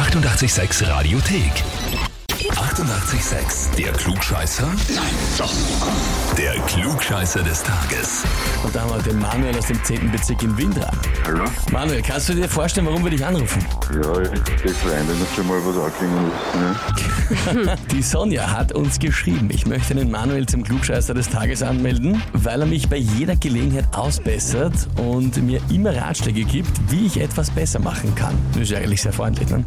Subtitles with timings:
[0.00, 2.09] 886 Radiothek.
[2.60, 3.74] 88,6.
[3.76, 4.66] Der Klugscheißer?
[4.66, 5.50] Nein, doch.
[6.36, 8.22] Der Klugscheißer des Tages.
[8.62, 10.12] Und da haben wir den Manuel aus dem 10.
[10.12, 10.94] Bezirk in Wien dran.
[11.24, 11.44] Hallo?
[11.72, 13.64] Manuel, kannst du dir vorstellen, warum wir dich anrufen?
[13.94, 17.64] Ja, die Freundin hat schon mal was angeklingen lassen.
[17.64, 17.76] Ne?
[17.92, 22.60] Die Sonja hat uns geschrieben, ich möchte den Manuel zum Klugscheißer des Tages anmelden, weil
[22.60, 27.78] er mich bei jeder Gelegenheit ausbessert und mir immer Ratschläge gibt, wie ich etwas besser
[27.78, 28.36] machen kann.
[28.52, 29.64] Das ist ja eigentlich sehr freundlich, ne?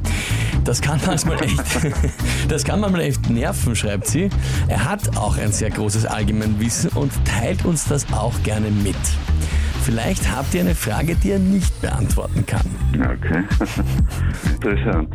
[0.64, 1.62] Das kann manchmal echt,
[2.48, 4.30] das kann manchmal echt nerven, schreibt sie.
[4.68, 8.96] Er hat auch ein sehr großes Allgemeinwissen und teilt uns das auch gerne mit.
[9.84, 12.66] Vielleicht habt ihr eine Frage, die er nicht beantworten kann.
[12.96, 13.44] Okay.
[14.54, 15.14] Interessant.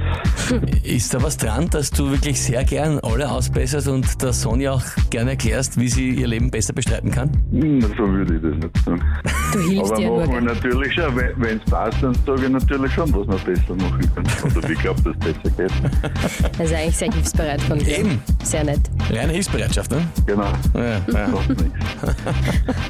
[0.83, 4.83] Ist da was dran, dass du wirklich sehr gern alle ausbesserst und der Sonja auch
[5.11, 7.31] gerne erklärst, wie sie ihr Leben besser bestreiten kann?
[7.51, 9.03] Hm, So würde ich das nicht sagen.
[9.53, 12.93] Du hilfst Aber dir machen wir natürlich schon, wenn es passt, dann sage ich natürlich
[12.93, 14.53] schon, was man besser machen kann.
[14.57, 16.59] Oder wie ich glaube, dass es besser geht.
[16.61, 17.99] Also eigentlich sehr hilfsbereit von dir.
[18.01, 18.23] Eben.
[18.45, 18.81] Sehr nett.
[19.11, 20.03] Reine Hilfsbereitschaft, ne?
[20.27, 20.53] Genau.
[20.75, 20.83] Ja,
[21.13, 21.29] ja.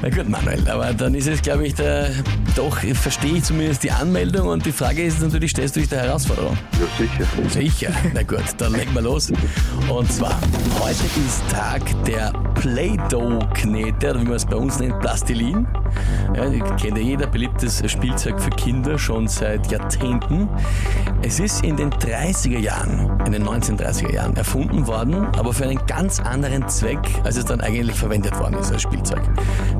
[0.01, 2.09] Na gut, Manuel, aber dann ist es, glaube ich, der,
[2.55, 6.03] doch verstehe ich zumindest die Anmeldung und die Frage ist natürlich, stellst du dich der
[6.03, 6.57] Herausforderung?
[6.73, 7.49] Ja, sicher.
[7.49, 7.91] Sicher.
[8.13, 9.31] Na gut, dann legen wir los.
[9.89, 10.39] Und zwar,
[10.79, 15.67] heute ist Tag der Play-Doh-Knete, oder wie man es bei uns nennt, Plastilin.
[16.35, 20.47] Ja, kennt ja jeder, beliebtes Spielzeug für Kinder schon seit Jahrzehnten.
[21.21, 25.79] Es ist in den 30er Jahren, in den 1930er Jahren erfunden worden, aber für einen
[25.87, 29.21] ganz anderen Zweck, als es dann eigentlich verwendet worden ist als Spielzeug.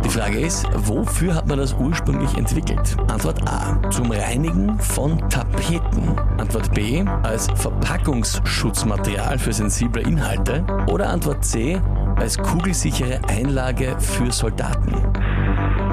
[0.04, 2.96] Die Frage ist, wofür hat man das ursprünglich entwickelt?
[3.12, 3.80] Antwort A.
[3.90, 6.16] Zum Reinigen von Tapeten.
[6.38, 7.04] Antwort B.
[7.24, 10.64] Als Verpackungsschutzmaterial für sensible Inhalte.
[10.88, 11.82] Oder Antwort C.
[12.16, 14.94] Als kugelsichere Einlage für Soldaten.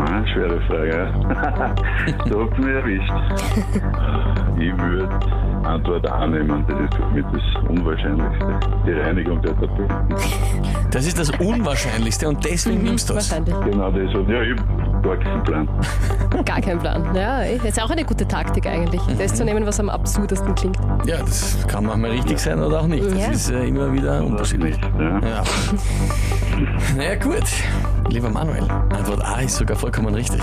[0.09, 0.89] Ah, schwere Frage.
[0.89, 1.75] ja.
[2.07, 3.13] da habt ihr mich erwischt.
[4.59, 5.09] Ich würde
[5.65, 8.61] Antwort A nehmen, das ist für mich das Unwahrscheinlichste.
[8.87, 10.17] Die Reinigung der Tapeten.
[10.91, 13.31] Das ist das Unwahrscheinlichste und deswegen nimmst du es.
[13.31, 13.55] Wahrscheinlich.
[13.71, 14.15] Genau das.
[14.15, 14.57] Und ja, ich
[15.07, 15.69] gar keinen Plan.
[16.45, 17.15] Gar kein Plan.
[17.15, 17.59] Ja, eh.
[17.67, 19.01] ist auch eine gute Taktik eigentlich.
[19.19, 20.77] Das zu nehmen, was am absurdesten klingt.
[21.07, 23.05] Ja, das kann manchmal richtig sein oder auch nicht.
[23.05, 23.29] Das Ja.
[23.31, 24.77] ist äh, immer wieder Oder unterschiedlich.
[24.77, 24.91] nicht.
[24.99, 25.21] Ja.
[25.21, 25.43] Ja.
[26.97, 27.43] Naja, gut.
[28.09, 30.41] Lieber Manuel, Antwort A ist sogar vollkommen richtig.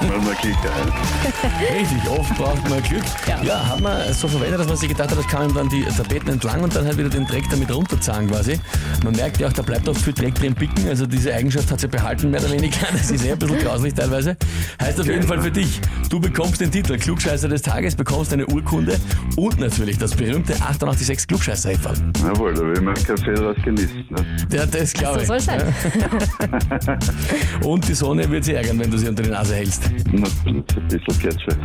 [0.00, 1.74] Wir mal Klick ein.
[1.78, 3.02] Richtig, oft braucht man Glück.
[3.26, 3.42] Ja.
[3.42, 3.68] Ja.
[3.68, 6.30] hat man so verwendet, dass man sich gedacht hat, das kann ihm dann die Tapeten
[6.30, 8.58] entlang und dann halt wieder den Dreck damit runterzahlen quasi.
[9.02, 11.80] Man merkt ja auch, da bleibt auch viel Dreck drin picken, also diese Eigenschaft hat
[11.80, 12.63] sie behalten, mehr oder weniger.
[12.70, 14.36] Das ist eher ein bisschen grauslich teilweise.
[14.80, 18.46] Heißt auf jeden Fall für dich, du bekommst den Titel Klugscheißer des Tages, bekommst eine
[18.46, 18.96] Urkunde
[19.36, 21.96] und natürlich das berühmte 886 klugscheißer -Häferl.
[22.24, 24.06] Jawohl, da will man Kaffee draus genießen.
[24.10, 24.26] Ne?
[24.52, 25.26] Ja, das glaube So ich.
[25.26, 25.74] soll es sein.
[27.62, 29.82] Und die Sonne wird sie ärgern, wenn du sie unter die Nase hältst.
[30.12, 31.56] Na, ein bisschen Kätzche.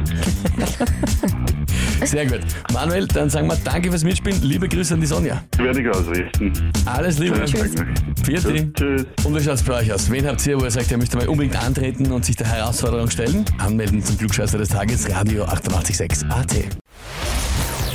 [2.06, 2.42] Sehr gut.
[2.74, 4.42] Manuel, dann sagen wir danke fürs Mitspielen.
[4.42, 5.44] Liebe Grüße an die Sonja.
[5.58, 6.52] Werde ich ausrichten.
[6.86, 7.46] Alles Liebe.
[7.48, 7.88] Schönen Tag
[8.24, 8.74] Vierte.
[8.74, 9.06] Tschüss.
[9.24, 10.10] Und wie schaut's bei euch aus?
[10.10, 13.10] Wen habt ihr, wo ihr sagt, ihr möchtet mal unbedingt antreten und sich der Herausforderung
[13.10, 13.46] stellen?
[13.58, 16.54] Anmelden zum Klugscheißer des Tages, Radio 886 AT.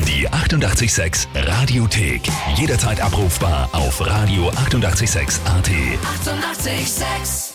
[0.06, 2.22] Die 88,6 Radiothek.
[2.56, 4.90] Jederzeit abrufbar auf radio886.at.
[4.90, 6.74] 88,6.
[6.74, 7.53] Eighty-eight, sex.